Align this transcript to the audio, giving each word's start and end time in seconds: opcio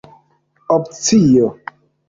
opcio 0.75 1.53